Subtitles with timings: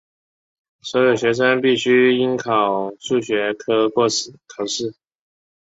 [0.81, 4.09] 所有学生必须应考数学科考
[4.65, 4.95] 试。